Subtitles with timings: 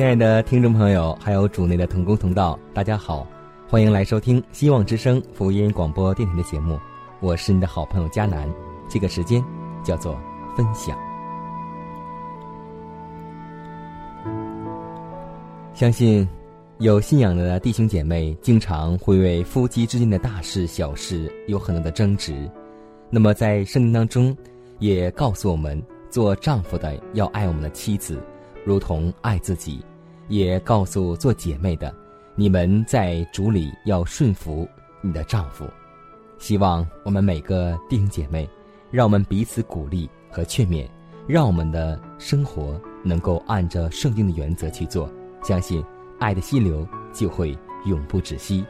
[0.00, 3.26] 亲爱的听众朋友，还有主内的同工同道，大家好，
[3.68, 6.80] 欢迎来收听希望之声福音广播电台的节目，
[7.20, 8.50] 我是你的好朋友佳南。
[8.88, 9.44] 这个时间
[9.84, 10.18] 叫做
[10.56, 10.98] 分享。
[15.74, 16.26] 相信
[16.78, 22.50] 有信仰的弟兄姐妹，经常会为夫妻之间的大事小事有很多的争执。
[23.10, 24.34] 那么在圣经当中，
[24.78, 25.78] 也告诉我们，
[26.08, 28.18] 做丈夫的要爱我们的妻子。
[28.62, 29.82] 如同爱自己，
[30.30, 31.92] 也告诉做姐妹的，
[32.36, 34.66] 你们在主里要顺服
[35.00, 35.68] 你的丈夫。
[36.38, 38.48] 希望我们每个弟兄姐妹，
[38.92, 40.88] 让我们彼此鼓励和劝勉，
[41.26, 45.10] 让我们的生活能够按着圣经的原则去做。
[45.42, 45.84] 相信
[46.20, 48.64] 爱的溪流就会永不止息，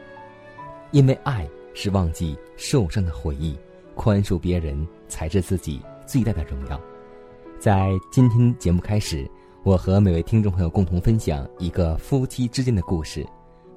[0.89, 3.55] 因为爱是忘记受伤的回忆，
[3.93, 6.81] 宽恕别人才是自己最大的荣耀。
[7.59, 9.29] 在今天节目开始。
[9.63, 13.23] 我和每位听众朋友共同分享一个夫妻之间的故事，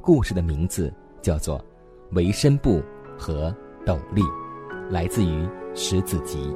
[0.00, 0.90] 故事的名字
[1.20, 1.58] 叫做
[2.12, 2.82] 《维申布
[3.18, 4.22] 和斗笠》，
[4.90, 6.50] 来自于十子集。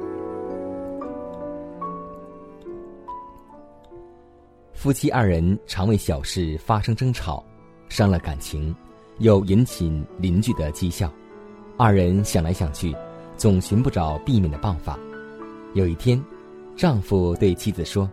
[4.73, 7.43] 夫妻二人常为小事发生争吵，
[7.87, 8.75] 伤了感情，
[9.19, 11.07] 又引起邻居的讥笑。
[11.77, 12.95] 二人想来想去，
[13.37, 14.97] 总寻不着避免的办法。
[15.75, 16.19] 有一天，
[16.75, 18.09] 丈夫对妻子说。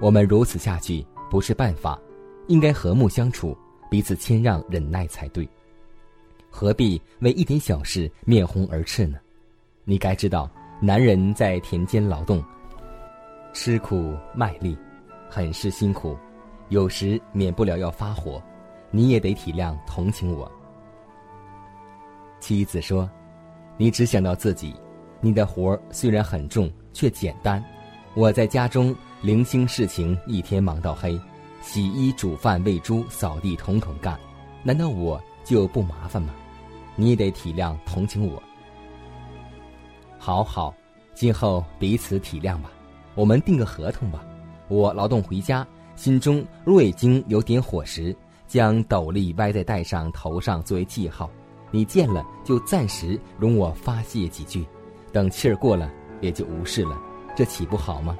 [0.00, 2.00] 我们如此下去不是办法，
[2.48, 3.54] 应该和睦相处，
[3.90, 5.46] 彼此谦让忍耐才对。
[6.48, 9.18] 何必为一点小事面红耳赤呢？
[9.84, 10.50] 你该知道，
[10.80, 12.42] 男人在田间劳动，
[13.52, 14.74] 吃苦卖力，
[15.28, 16.16] 很是辛苦，
[16.70, 18.42] 有时免不了要发火，
[18.90, 20.50] 你也得体谅同情我。
[22.40, 23.08] 妻子说
[23.76, 24.74] ：“你只想到自己，
[25.20, 27.62] 你的活虽然很重，却简单。
[28.14, 31.20] 我在家中。”零星事情一天忙到黑，
[31.60, 34.18] 洗衣、煮饭、喂猪、扫地，统统干。
[34.62, 36.32] 难道我就不麻烦吗？
[36.96, 38.42] 你也得体谅、同情我。
[40.18, 40.74] 好好，
[41.12, 42.70] 今后彼此体谅吧。
[43.14, 44.24] 我们定个合同吧。
[44.68, 45.66] 我劳动回家，
[45.96, 48.16] 心中若已经有点火时，
[48.48, 51.30] 将斗笠歪在带上头上作为记号。
[51.70, 54.64] 你见了就暂时容我发泄几句，
[55.12, 55.92] 等气儿过了
[56.22, 56.98] 也就无事了。
[57.36, 58.16] 这岂不好吗？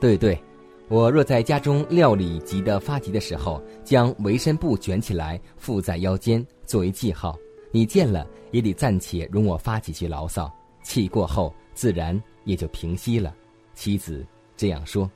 [0.00, 0.40] 对对，
[0.88, 7.36] 我若在家中料理急得发急的时候，将围身布卷起来附在腰间作为记号，
[7.72, 10.48] 你见了也得暂且容我发几句牢骚，
[10.84, 13.34] 气过后自然也就平息了。
[13.74, 14.24] 妻子
[14.56, 15.10] 这样说。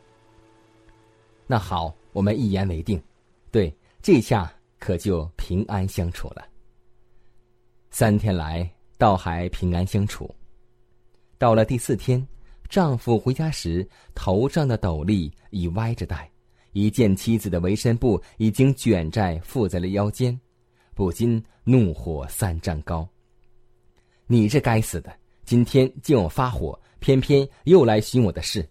[1.47, 3.01] 那好，我们一言为定。
[3.53, 3.73] 对，
[4.03, 6.45] 这下可就平安相处了。
[7.91, 8.69] 三天来
[8.99, 10.29] 倒还平安相处，
[11.39, 12.27] 到了第四天。
[12.73, 16.33] 丈夫回家时，头上的斗笠已歪着戴，
[16.73, 20.41] 一见妻子的围身布已经卷在附在了腰间，
[20.95, 23.07] 不禁怒火三丈高。
[24.27, 25.15] 你这该死的，
[25.45, 28.67] 今天见我发火，偏偏又来寻我的事，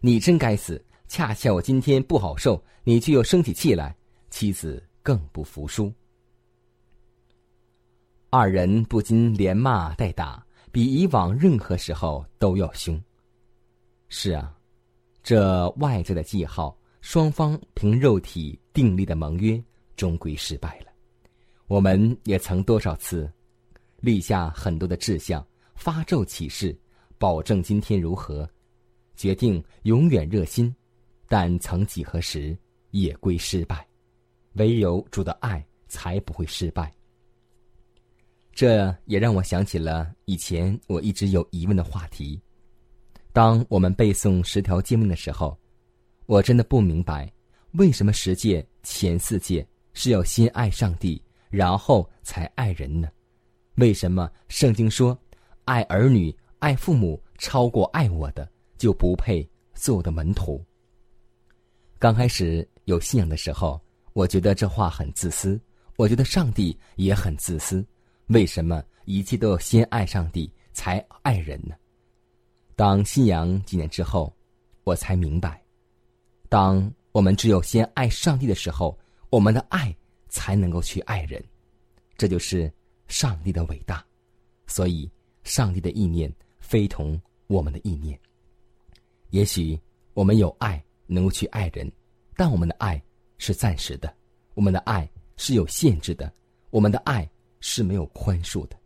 [0.00, 0.80] 你真该死！
[1.08, 3.96] 恰恰我今天不好受，你却又生起气来。
[4.30, 5.92] 妻子更不服输，
[8.30, 13.02] 二人不禁连骂带打，比以往任何时候都要凶。
[14.12, 14.52] 是啊，
[15.22, 19.62] 这外在的记号，双方凭肉体订立的盟约，
[19.96, 20.86] 终归失败了。
[21.68, 23.32] 我们也曾多少次
[24.00, 25.46] 立下很多的志向，
[25.76, 26.76] 发咒起誓，
[27.18, 28.50] 保证今天如何，
[29.14, 30.74] 决定永远热心，
[31.28, 32.58] 但曾几何时
[32.90, 33.86] 也归失败。
[34.54, 36.92] 唯有主的爱才不会失败。
[38.52, 42.42] 这也让我想起了以前我一直有疑问的话题。
[43.32, 45.56] 当我们背诵十条诫命的时候，
[46.26, 47.32] 我真的不明白，
[47.72, 53.08] 为什么十诫前四诫是要先爱上帝，然后才爱人呢？
[53.76, 55.16] 为什么圣经说，
[55.64, 60.64] 爱儿女、爱父母超过爱我的，就不配做我的门徒？
[61.98, 63.80] 刚开始有信仰的时候，
[64.12, 65.60] 我觉得这话很自私，
[65.96, 67.86] 我觉得上帝也很自私。
[68.26, 71.74] 为什么一切都要先爱上帝才爱人呢？
[72.80, 74.34] 当信仰几年之后，
[74.84, 75.62] 我才明白，
[76.48, 78.98] 当我们只有先爱上帝的时候，
[79.28, 79.94] 我们的爱
[80.30, 81.44] 才能够去爱人。
[82.16, 82.72] 这就是
[83.06, 84.02] 上帝的伟大。
[84.66, 85.10] 所以，
[85.44, 88.18] 上帝的意念非同我们的意念。
[89.28, 89.78] 也许
[90.14, 91.86] 我们有爱能够去爱人，
[92.34, 92.98] 但我们的爱
[93.36, 94.10] 是暂时的，
[94.54, 95.06] 我们的爱
[95.36, 96.32] 是有限制的，
[96.70, 97.30] 我们的爱
[97.60, 98.76] 是没有宽恕的。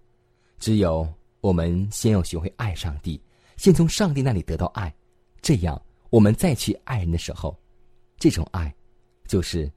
[0.59, 1.09] 只有
[1.41, 3.23] 我们先要学会爱上帝。
[3.57, 4.95] 先从上帝那里得到爱，
[5.41, 5.81] 这样
[6.11, 7.57] 我们再去爱人的时候，
[8.19, 8.75] 这种爱，
[9.27, 9.71] 就是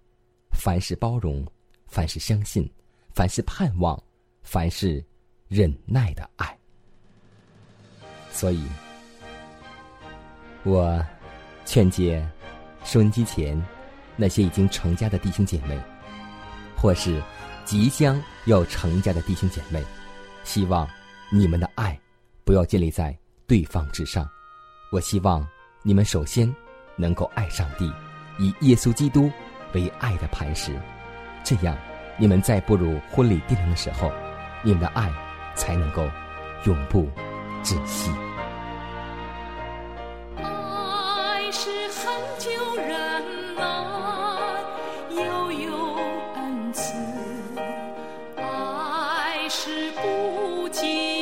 [0.52, 1.46] 凡是包容、
[1.88, 2.70] 凡是相信、
[3.14, 4.02] 凡是盼望、
[4.44, 5.04] 凡是
[5.48, 6.58] 忍耐的爱。
[8.32, 8.64] 所以，
[10.64, 11.04] 我
[11.66, 12.28] 劝诫
[12.84, 13.60] 收音机前
[14.16, 15.80] 那些已经成家的弟兄姐妹，
[16.76, 17.22] 或是
[17.66, 19.84] 即将要成家的弟兄姐妹，
[20.44, 20.88] 希望
[21.32, 22.00] 你们的爱
[22.44, 23.18] 不要建立在。
[23.48, 24.30] 对方之上。
[24.90, 25.46] 我希望
[25.84, 26.54] 你们首先
[26.96, 27.92] 能够爱上帝
[28.38, 29.32] 以耶稣基督
[29.74, 30.80] 为爱的磐石。
[31.44, 31.78] 这样
[32.18, 34.12] 你们在步入婚礼殿堂的时候
[34.64, 35.12] 你们的爱
[35.56, 36.08] 才能够
[36.66, 37.10] 永不
[37.64, 38.12] 止息。
[40.36, 43.64] 爱是恒久忍耐
[45.10, 45.96] 又有
[46.36, 46.94] 恩赐。
[48.36, 51.17] 爱是不及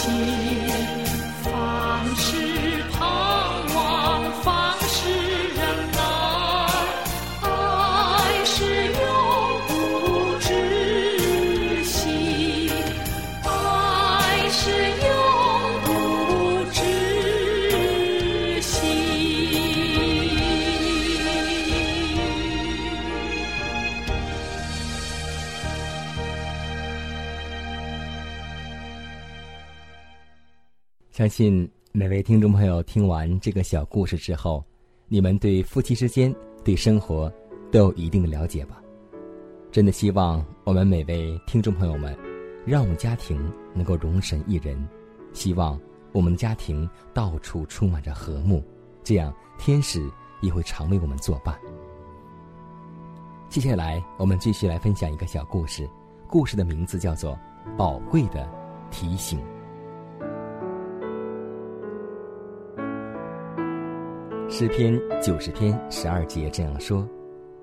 [0.00, 0.39] 心。
[31.20, 34.64] 相信每位听众朋友听完这个小故事之后，
[35.06, 36.34] 你们对夫妻之间、
[36.64, 37.30] 对生活
[37.70, 38.80] 都有一定的了解吧？
[39.70, 42.16] 真的希望我们每位听众朋友们，
[42.64, 44.82] 让我们家庭能够容神一人，
[45.34, 45.78] 希望
[46.12, 48.64] 我们的家庭到处充满着和睦，
[49.04, 50.10] 这样天使
[50.40, 51.54] 也会常为我们作伴。
[53.50, 55.86] 接下来，我们继续来分享一个小故事，
[56.26, 57.38] 故事的名字叫做
[57.76, 58.50] 《宝贵的
[58.90, 59.38] 提醒》。
[64.60, 67.08] 诗篇九十篇十二节这样说：“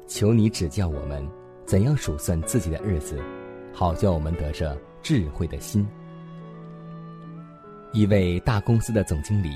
[0.10, 1.24] 求你指教我们，
[1.64, 3.24] 怎样数算自己的日子，
[3.72, 5.88] 好叫我们得着智慧的心。”
[7.94, 9.50] 一位大公司的总经理，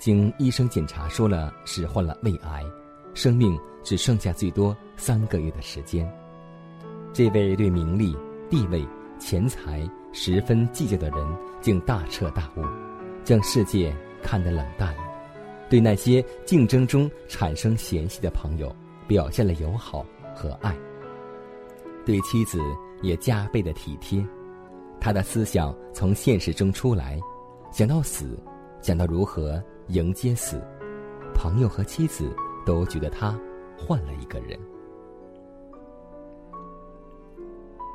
[0.00, 2.64] 经医生检查说了是患了胃癌，
[3.14, 6.12] 生命只剩下最多三个月的时间。
[7.12, 8.16] 这位对名利、
[8.50, 8.84] 地位、
[9.16, 11.24] 钱财十分计较的人，
[11.60, 12.64] 竟大彻大悟，
[13.22, 15.09] 将世界看得冷淡了。
[15.70, 18.74] 对那些竞争中产生嫌隙的朋友，
[19.06, 20.76] 表现了友好和爱。
[22.04, 22.60] 对妻子
[23.02, 24.26] 也加倍的体贴，
[25.00, 27.20] 他的思想从现实中出来，
[27.70, 28.36] 想到死，
[28.82, 30.60] 想到如何迎接死，
[31.34, 32.34] 朋友和妻子
[32.66, 33.38] 都觉得他
[33.78, 34.58] 换了一个人。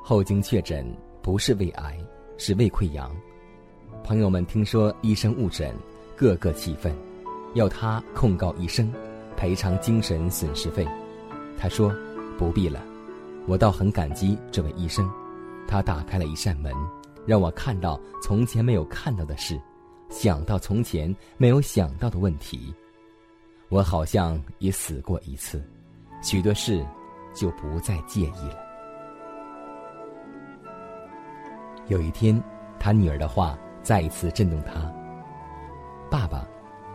[0.02, 0.88] 后经确诊，
[1.22, 2.00] 不是胃癌，
[2.38, 3.14] 是胃溃疡。
[4.02, 5.76] 朋友们听说医生误诊，
[6.16, 6.96] 个个气愤。
[7.56, 8.94] 要他控告医生，
[9.38, 10.86] 赔偿精神损失费。
[11.58, 11.90] 他说
[12.38, 12.82] ：“不必了，
[13.48, 15.10] 我倒很感激这位医生，
[15.66, 16.74] 他打开了一扇门，
[17.26, 19.58] 让我看到从前没有看到的事，
[20.10, 22.76] 想到从前没有想到的问题。
[23.70, 25.64] 我好像也死过一次，
[26.22, 26.86] 许多事
[27.34, 28.60] 就不再介意了。”
[31.88, 32.38] 有一天，
[32.78, 34.94] 他女儿的话再一次震动他
[36.12, 36.46] ：“爸爸。”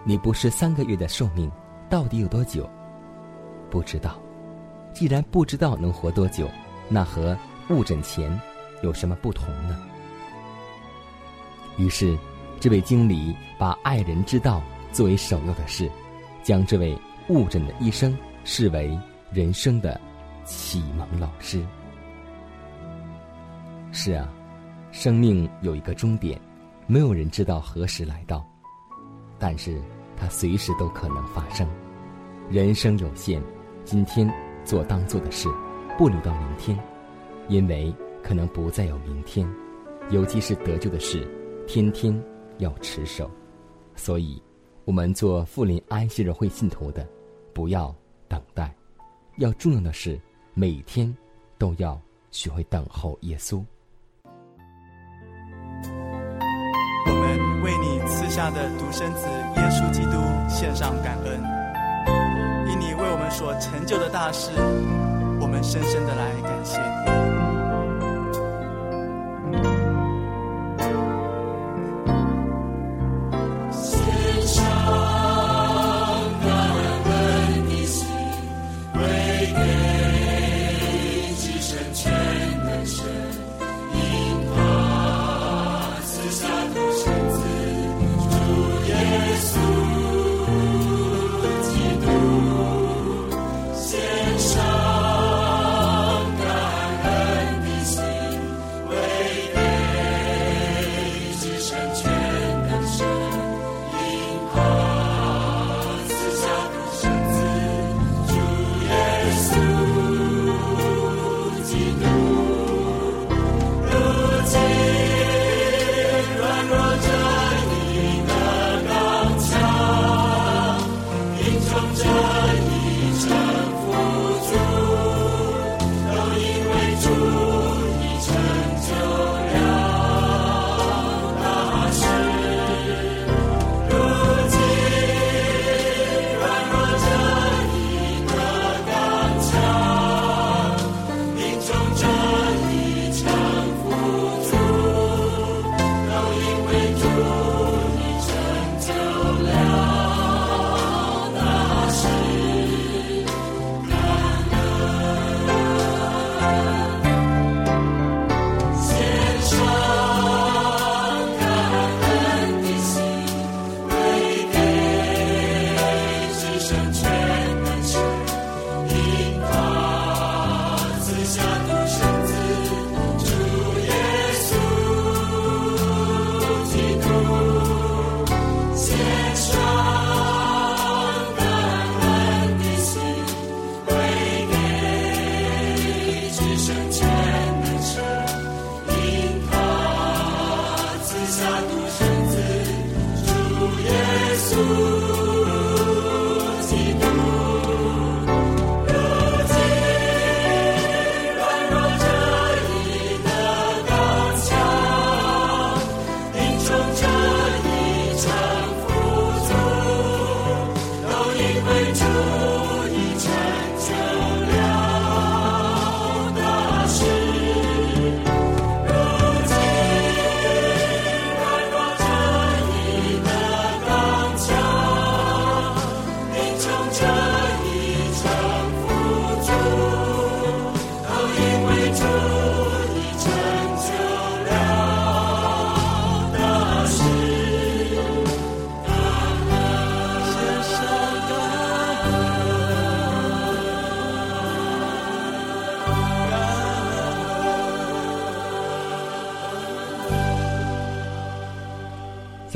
[0.05, 1.51] 你不是三个月的寿命，
[1.89, 2.69] 到底有多久？
[3.71, 4.21] 不知道。
[4.93, 6.49] 既然不知道能活多久，
[6.89, 7.37] 那和
[7.69, 8.41] 误诊前
[8.83, 9.79] 有什么不同呢？
[11.77, 12.19] 于是，
[12.59, 15.89] 这位经理把爱人之道作为首要的事，
[16.43, 18.99] 将这位误诊的医生视为
[19.31, 20.01] 人生的
[20.45, 21.65] 启蒙老师。
[23.93, 24.29] 是啊，
[24.91, 26.41] 生命有一个终点，
[26.87, 28.50] 没有人知道何时来到。
[29.41, 29.81] 但是，
[30.17, 31.67] 它随时都可能发生。
[32.51, 33.43] 人生有限，
[33.85, 34.31] 今天
[34.65, 35.49] 做当做的事，
[35.97, 36.79] 不留到明天，
[37.49, 37.93] 因为
[38.23, 39.49] 可能不再有明天。
[40.11, 41.27] 尤其是得救的事，
[41.67, 42.23] 天天
[42.59, 43.31] 要持守。
[43.97, 44.43] 所以，
[44.85, 47.09] 我们做富林安息日会信徒的，
[47.55, 47.95] 不要
[48.29, 48.75] 等待，
[49.39, 50.21] 要重要的是
[50.53, 51.17] 每天
[51.57, 51.99] 都要
[52.31, 53.65] 学会等候耶稣。
[58.41, 60.13] 下的独生子耶稣基督
[60.49, 61.43] 献上感恩，
[62.71, 64.51] 因你为我们所成就的大事，
[65.39, 67.30] 我们深深的来感谢你。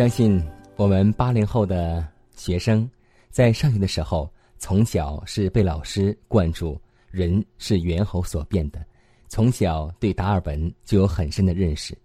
[0.05, 0.39] 相信
[0.77, 2.07] 我们八零后的
[2.37, 2.87] 学生，
[3.31, 6.79] 在上学的时候，从小是被老师灌注
[7.11, 8.85] “人是猿猴所变的”，
[9.29, 11.97] 从小对达尔文就有很深的认识。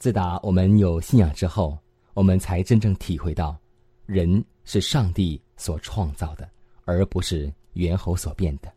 [0.00, 1.78] 自打我们有信仰之后，
[2.12, 3.56] 我们才真正体会到，
[4.04, 6.50] 人是上帝所创造的，
[6.86, 8.68] 而不是猿猴所变的。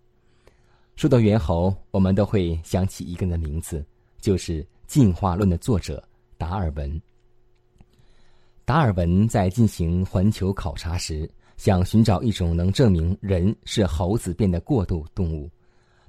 [0.96, 3.84] 说到猿猴，我们都会想起一个人的名字，
[4.22, 7.02] 就是进化论的作者达尔文。
[8.66, 15.50] 达尔文在进行环球考察时，想寻找一种能证明人是猴子变的过渡动物。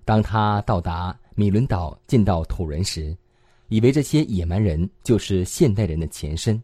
[0.05, 3.17] 当他到达米伦岛见到土人时，
[3.69, 6.63] 以为这些野蛮人就是现代人的前身，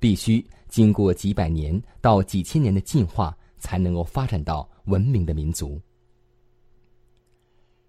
[0.00, 5.78] 必须经过几百年到几千年的进化，才能够发展到文明的民族。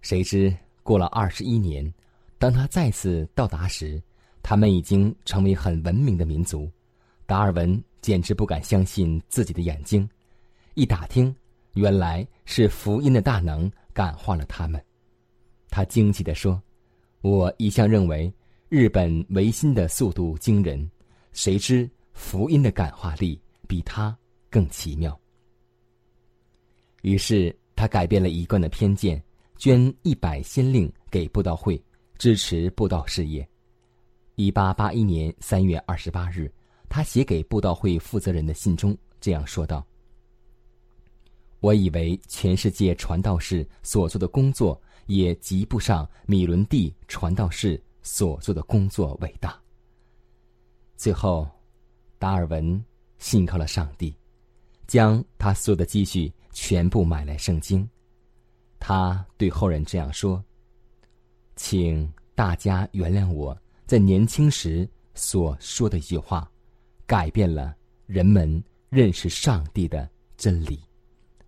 [0.02, 1.94] 谁知过了二十一年，
[2.38, 4.02] 当他再次到达时，
[4.44, 6.70] 他们已经成为很文明的民族。
[7.28, 10.10] 达尔文简直不敢相信自己的眼睛，
[10.76, 11.36] 一打听，
[11.74, 14.82] 原来是福音的大能感化了他们。
[15.70, 16.60] 他惊奇地说
[17.20, 18.34] ：“我一向认为
[18.70, 20.90] 日本维新的速度惊人，
[21.34, 23.38] 谁知福音的感化力
[23.68, 24.18] 比他
[24.50, 25.20] 更奇妙。”
[27.04, 29.22] 于是他改变了一贯的偏见，
[29.58, 31.80] 捐一百先令给布道会，
[32.18, 33.46] 支持布道事业。
[34.36, 36.50] 一八八一年三月二十八日。
[36.90, 39.86] 他写给布道会负责人的信中这样说道
[41.60, 49.60] ：“我以为全世界传道士所做的工作也及不上米伦蒂传道士所做的工作伟大。”
[50.96, 51.48] 最后，
[52.18, 52.84] 达尔文
[53.20, 54.16] 信靠了上帝，
[54.88, 57.88] 将他所有的积蓄全部买来圣经。
[58.80, 60.44] 他对后人这样说
[61.56, 66.50] ：“请大家原谅我在年轻时所说的一句话。”
[67.08, 67.74] 改变了
[68.06, 70.80] 人们认识上帝的真理，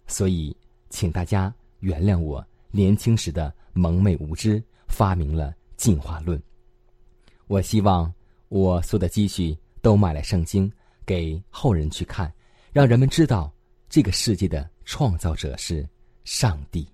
[0.08, 0.56] 所以
[0.90, 6.42] 请大家原谅我年轻时的蒙昧无知，发明了进化论。
[7.48, 8.12] 我希望
[8.48, 10.72] 我所有的积蓄都买来圣经，
[11.06, 12.34] 给后人去看，
[12.72, 13.54] 让人们知道
[13.90, 15.88] 这个世界的创造者是
[16.24, 16.88] 上帝。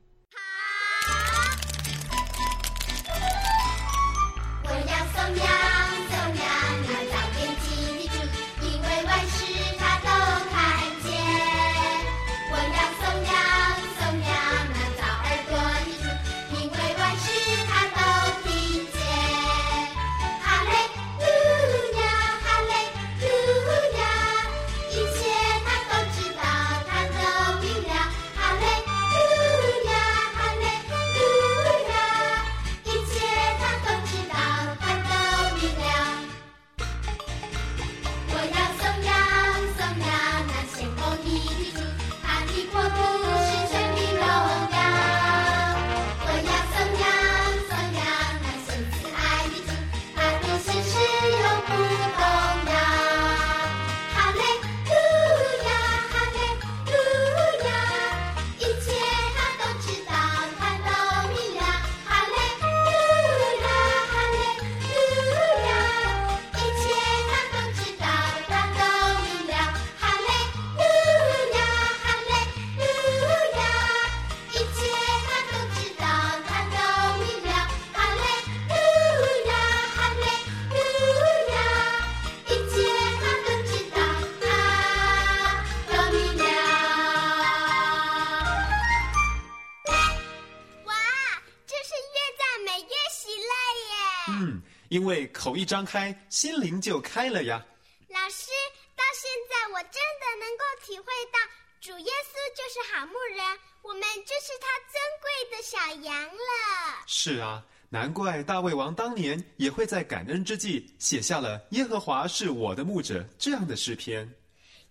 [95.45, 97.63] 口一张开，心灵就开了呀。
[98.07, 98.49] 老师，
[98.95, 101.37] 到现在，我真的能够体会到，
[101.79, 107.03] 主耶稣就是好牧人，我们就是他尊贵的小羊了。
[107.05, 114.21] 是啊，难怪大卫王当年也会在感恩之际写下了“耶和华是我的牧者”这样的诗篇。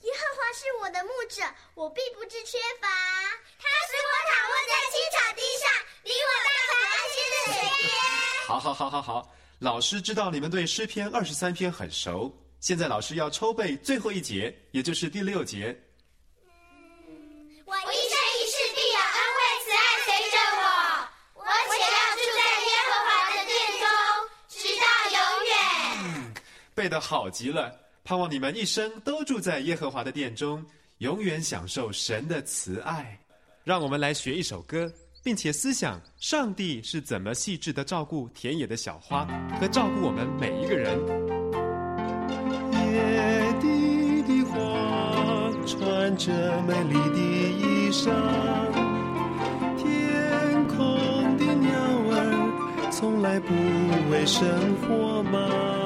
[0.02, 1.42] 耶和华是我的牧者，
[1.74, 2.86] 我必不致缺乏。
[3.58, 5.66] 他使我躺卧在青草地上，
[6.04, 7.90] 领我到可安歇的水边。
[8.46, 9.34] 好，好，好，好，好。
[9.64, 15.74] 老师知道你们对诗篇二十三篇很熟，现在老师要抽背最后一节，也就是第六节。
[17.64, 20.62] 我一生一世必有恩惠慈爱随着我，
[21.36, 23.88] 我且要住在耶和华的殿中，
[24.50, 24.84] 直到
[25.16, 26.34] 永远。
[26.74, 27.74] 背得好极了，
[28.04, 30.62] 盼望你们一生都住在耶和华的殿中，
[30.98, 33.18] 永远享受神的慈爱。
[33.64, 34.92] 让我们来学一首歌，
[35.24, 39.26] 并且思想上帝是怎么细致的照顾田野的小花
[39.58, 40.98] 和照顾我们每一个人。
[42.70, 46.30] 野地的花穿着
[46.62, 47.18] 美丽的
[47.58, 48.12] 衣裳，
[49.78, 51.72] 天空的鸟
[52.10, 53.54] 儿从来不
[54.10, 54.46] 为生
[54.82, 55.83] 活忙。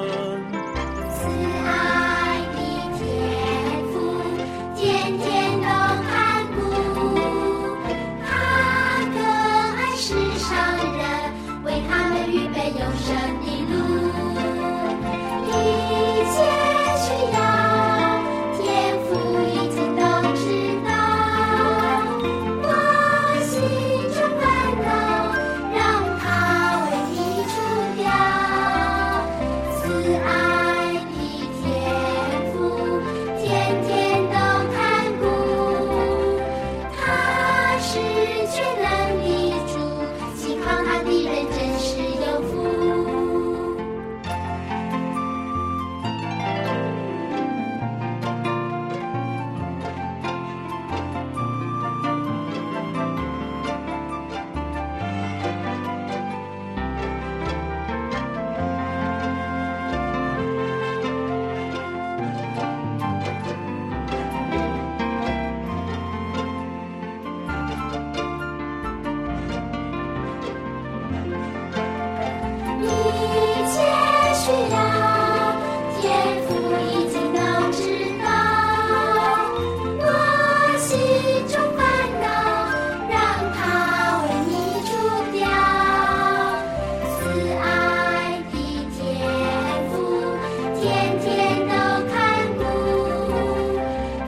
[90.81, 91.73] 天天都
[92.07, 92.17] 看
[92.57, 92.63] 顾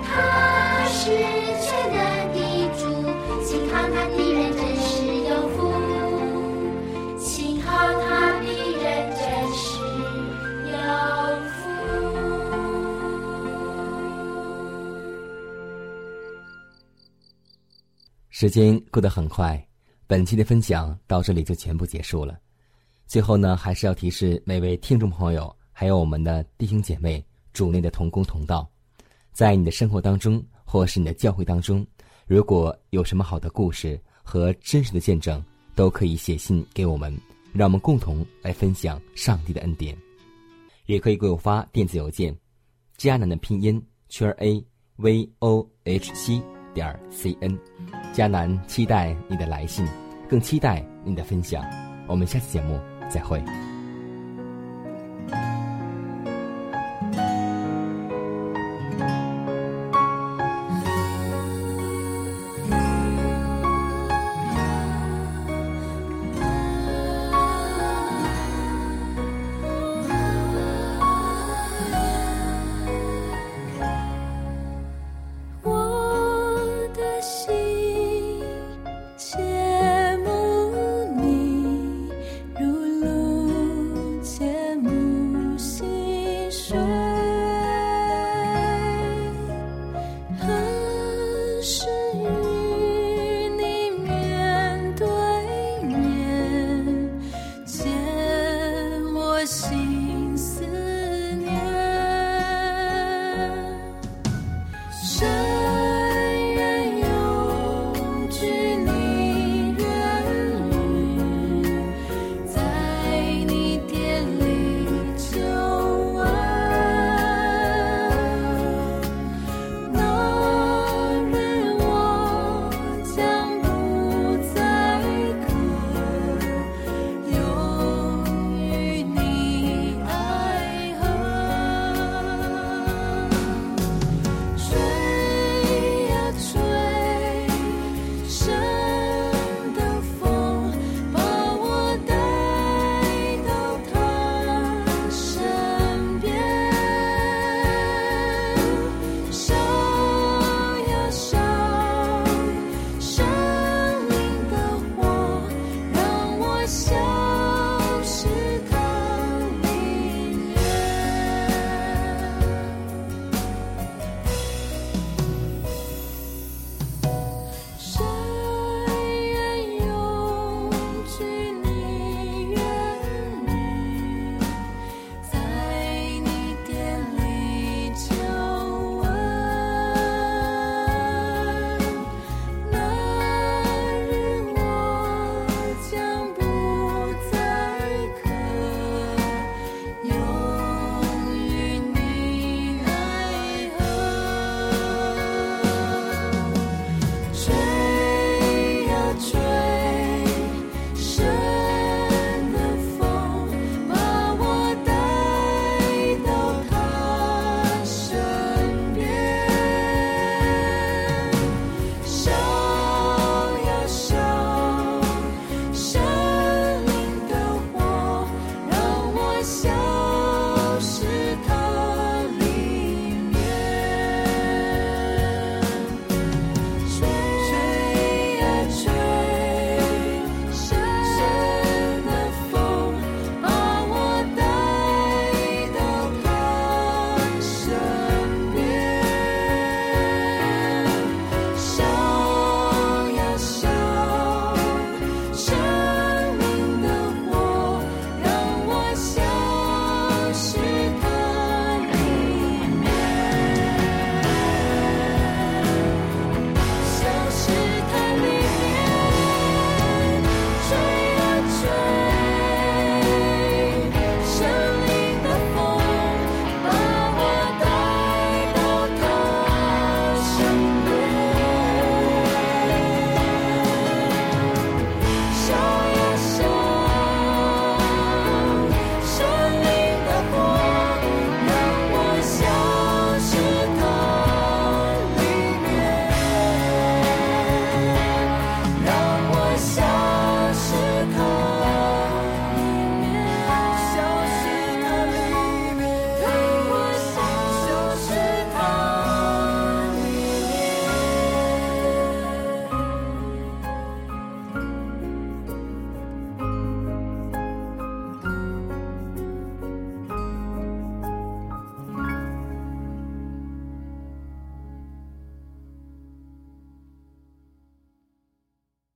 [0.03, 0.09] 它
[0.87, 0.99] 是
[1.61, 1.99] 全能
[2.33, 2.37] 的
[2.77, 2.81] 主
[3.41, 4.89] 幸好他的人真是
[5.29, 5.57] 有福。
[7.17, 7.67] 幸好
[8.01, 8.09] 他
[8.41, 8.83] 的人
[9.15, 9.21] 真
[9.55, 9.63] 是
[10.71, 10.75] 有
[11.47, 11.59] 福。
[18.29, 19.65] 时间过得很快
[20.05, 22.37] 本期的分享到这里就全部结束了。
[23.07, 28.69] 最后呢还是要提示每位听众朋友还有我们的弟兄姐妹、主内的同工同道，
[29.31, 31.83] 在你的生活当中，或是你的教会当中，
[32.27, 37.11] 如果有什么好的故事和真实的见证，都可以写信给我们，
[37.51, 39.97] 让我们共同来分享上帝的恩典。
[40.85, 42.31] 也可以给我发电子邮件，
[42.95, 44.63] 迦南的拼音圈 a
[44.97, 46.39] v o h c
[46.75, 47.57] 点 c n。
[48.13, 49.83] 迦南期待你的来信，
[50.29, 51.65] 更期待你的分享。
[52.05, 53.43] 我们下次节目再会。